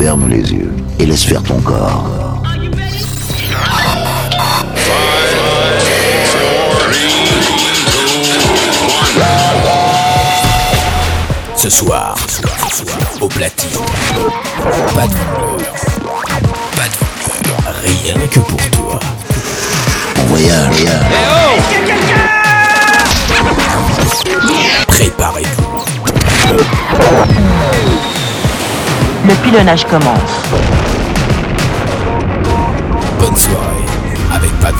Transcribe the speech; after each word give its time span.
Ferme 0.00 0.28
les 0.28 0.50
yeux 0.50 0.72
et 0.98 1.04
laisse 1.04 1.24
faire 1.24 1.42
ton 1.42 1.60
corps. 1.60 2.42
Ce 11.54 11.68
soir, 11.68 12.16
au 13.20 13.28
platine, 13.28 13.68
pas 14.94 15.06
de 15.06 15.12
pas 16.76 16.88
de 16.88 16.98
rien 17.86 18.14
que 18.26 18.40
pour 18.40 18.70
toi. 18.70 18.98
On 20.16 20.22
voyage. 20.28 20.86
Préparez-vous. 24.88 25.70
Le 29.30 29.36
pilonnage 29.44 29.84
commence. 29.84 30.42
Bonne 33.20 33.36
soirée 33.36 33.86
avec 34.34 34.50
Pat 34.58 34.74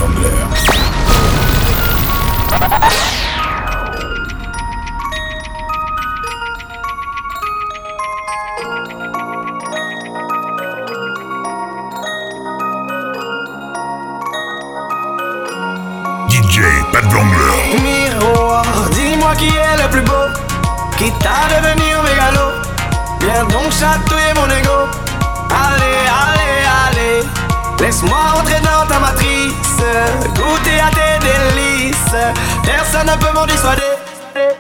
ne 33.04 33.16
peut 33.16 33.32
m'en 33.34 33.46
dissuader. 33.46 33.82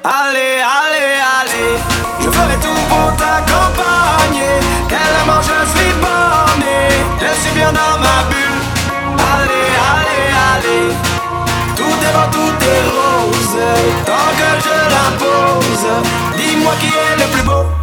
Allez, 0.02 0.62
allez, 0.64 1.12
allez, 1.40 1.78
je 2.20 2.30
ferai 2.30 2.56
tout 2.56 2.80
pour 2.88 3.16
t'accompagner. 3.16 4.56
Tellement 4.88 5.40
je 5.42 5.58
suis 5.72 5.92
borné, 6.00 6.78
je 7.20 7.40
suis 7.40 7.54
bien 7.54 7.72
dans 7.72 7.98
ma 7.98 8.18
bulle. 8.30 8.62
Allez, 9.32 9.68
allez, 9.92 10.26
allez, 10.52 10.86
tout 11.76 11.98
est 12.06 12.12
bon, 12.14 12.26
tout 12.32 12.64
est 12.64 12.84
rose. 12.96 13.56
Tant 14.06 14.30
que 14.38 14.50
je 14.64 14.76
l'impose, 14.94 15.86
dis-moi 16.36 16.72
qui 16.80 16.86
est 16.86 17.16
le 17.18 17.26
plus 17.32 17.42
beau. 17.42 17.79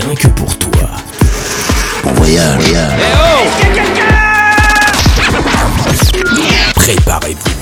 Rien 0.00 0.14
que 0.14 0.28
pour 0.28 0.56
toi. 0.58 0.90
On 2.04 2.12
voyage. 2.12 2.62
Préparez-vous. 6.74 7.57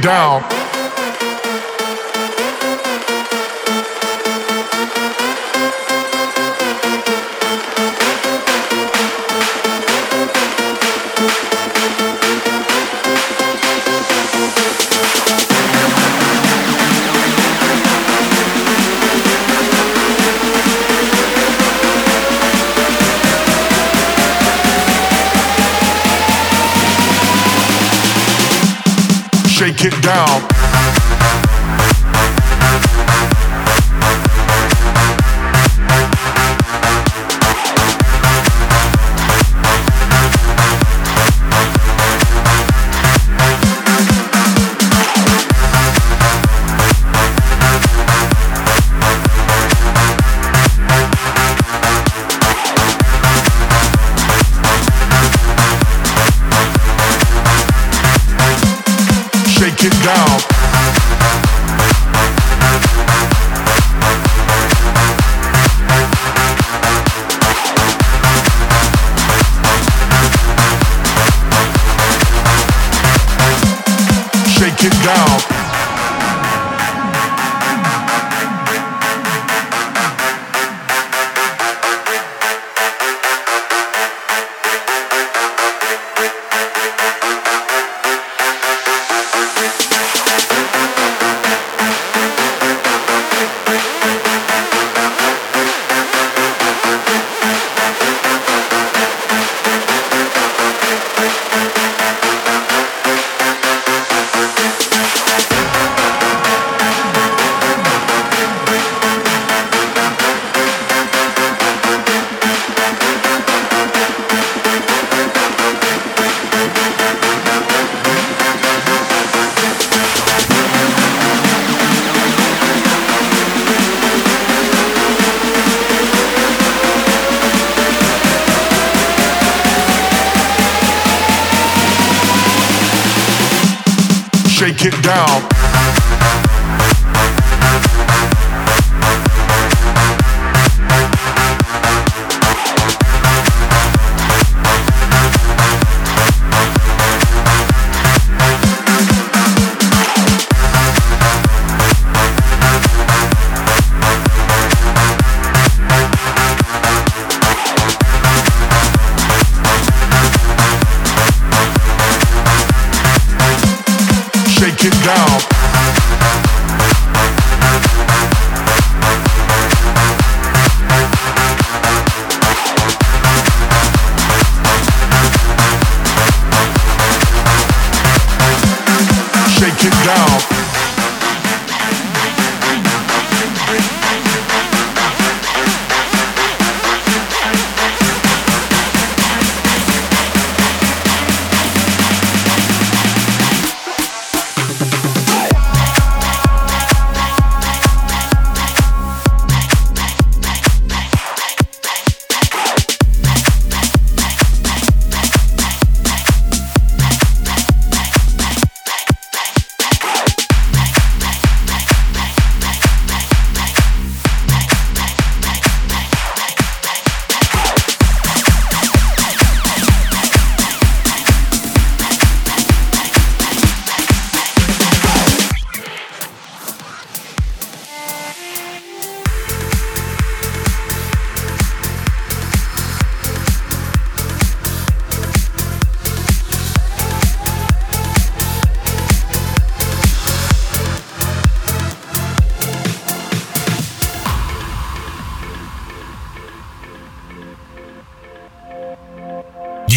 Down. 0.00 0.59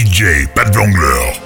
DJ 0.04 0.47
Pat 0.54 0.76
Vangler. 0.76 1.43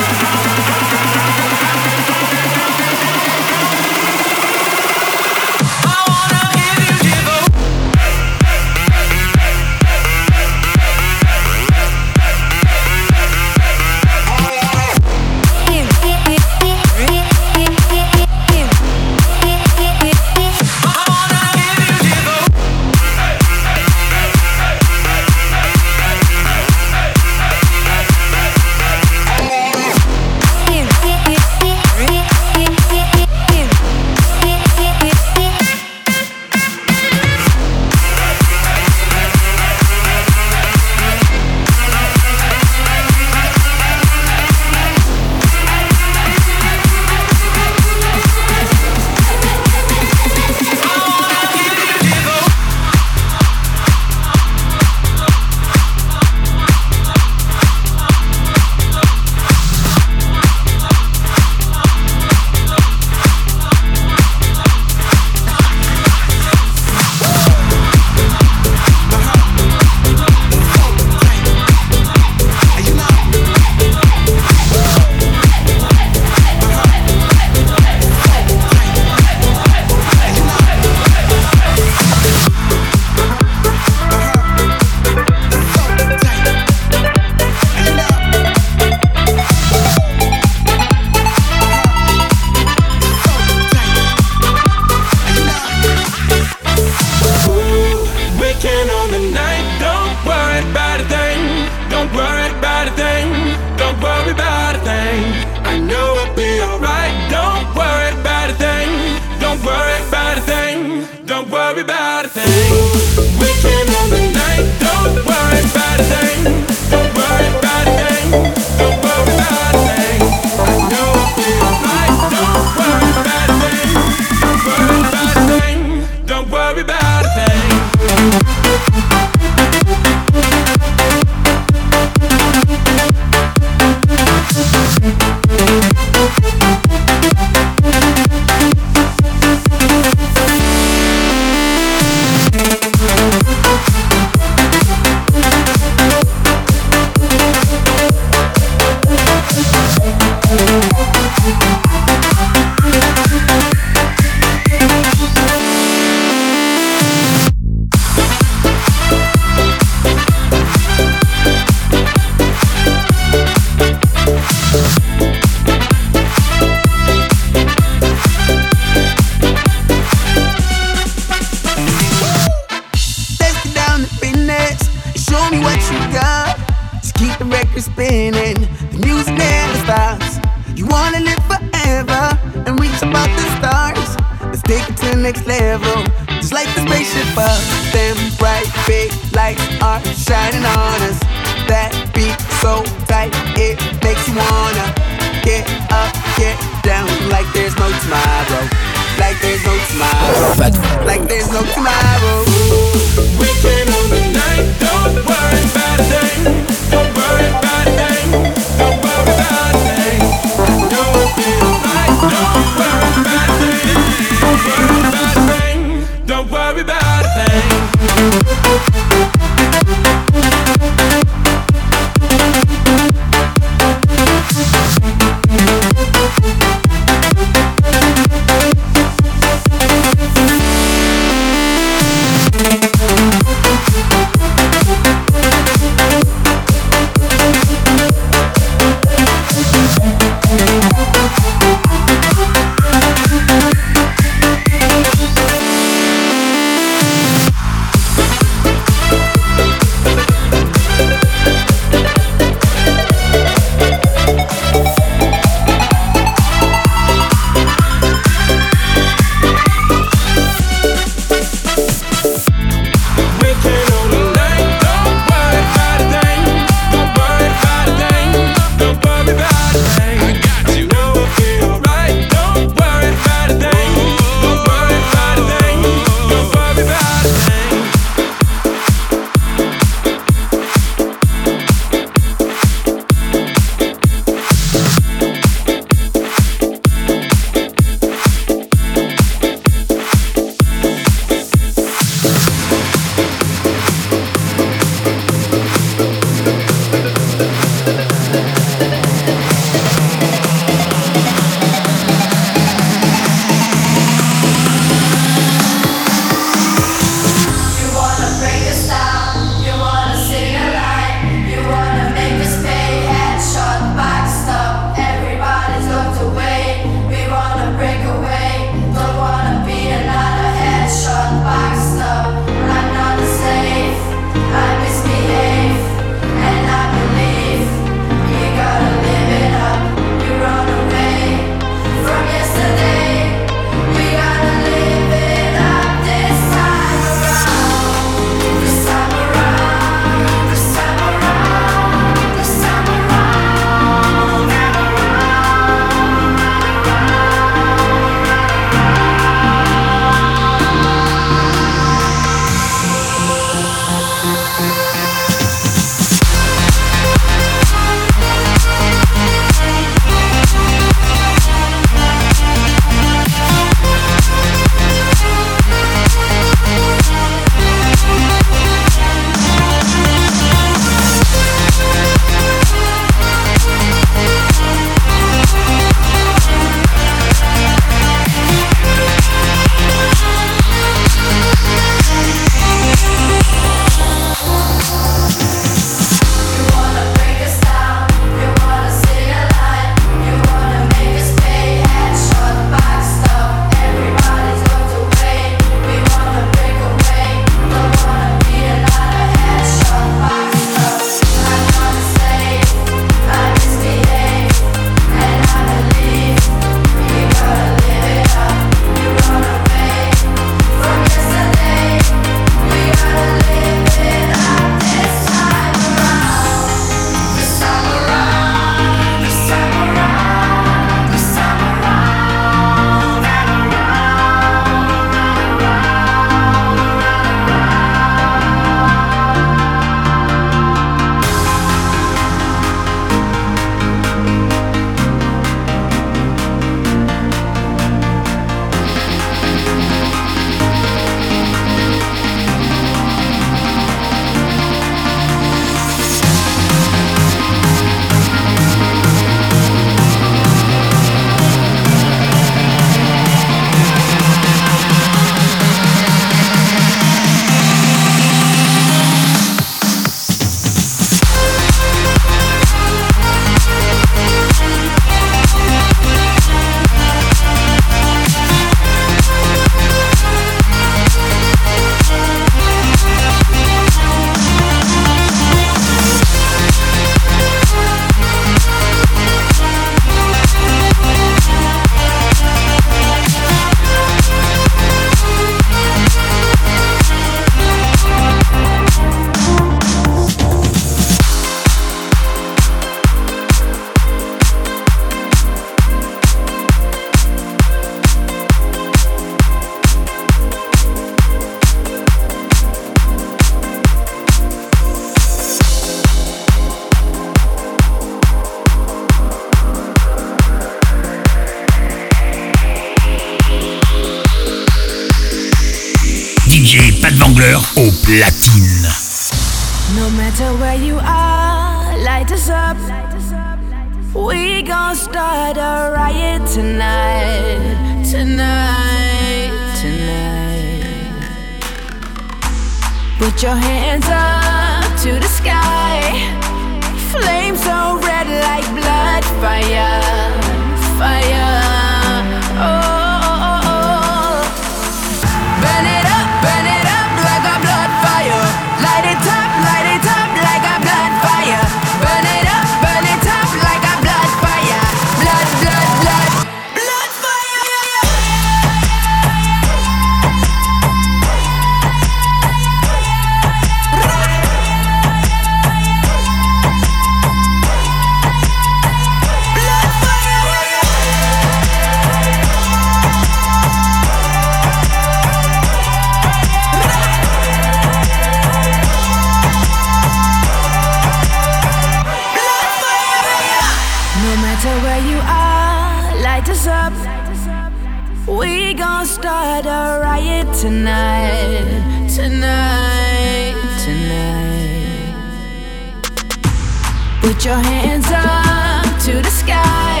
Put 597.28 597.44
your 597.44 597.56
hands 597.56 598.06
up 598.06 599.02
to 599.02 599.20
the 599.20 599.30
sky. 599.30 600.00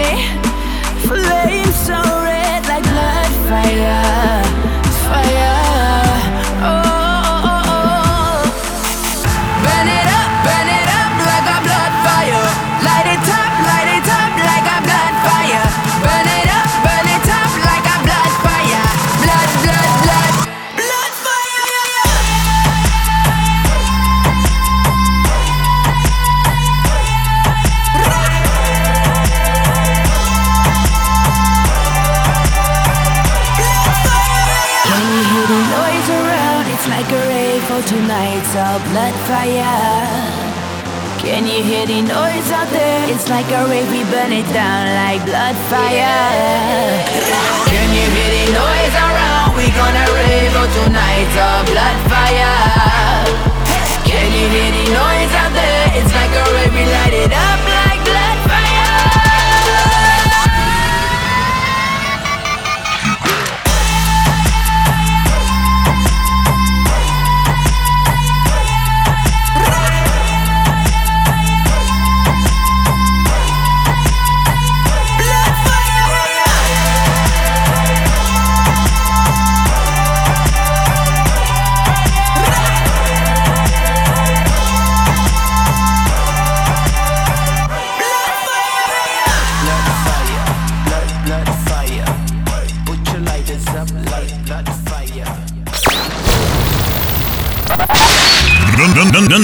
Flame 1.02 1.57
fire. 39.38 40.18
Can 41.22 41.46
you 41.46 41.62
hear 41.62 41.86
the 41.86 42.00
noise 42.02 42.50
out 42.50 42.70
there? 42.74 43.02
It's 43.12 43.28
like 43.28 43.46
a 43.58 43.62
rave, 43.70 43.88
we 43.94 44.02
burn 44.10 44.32
it 44.32 44.48
down 44.50 44.82
like 45.02 45.22
blood 45.30 45.56
fire. 45.70 46.18
Can 47.70 47.88
you 47.98 48.06
hear 48.14 48.30
the 48.38 48.46
noise 48.62 48.94
around? 49.06 49.54
We 49.58 49.66
gonna 49.78 50.06
rave 50.18 50.54
all 50.58 50.70
tonight, 50.82 51.30
a 51.38 51.50
blood 51.70 51.98
fire. 52.10 52.58
Can 54.10 54.28
you 54.38 54.46
hear 54.54 54.70
the 54.78 54.86
noise 55.02 55.32
out 55.42 55.52
there? 55.54 55.86
It's 55.98 56.12
like 56.18 56.34
a 56.42 56.44
rave, 56.54 56.74
we 56.74 56.84
light 56.96 57.14
it 57.24 57.32
up 57.46 57.60
like 57.78 58.00
blood 58.08 58.38
fire. 58.42 58.47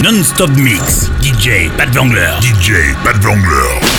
non-stop 0.02 0.50
mix. 0.56 1.10
DJ 1.20 1.70
Pat 1.76 1.88
Vangler. 1.94 2.40
DJ 2.40 2.94
Pat 3.04 3.16
Vangler. 3.22 3.93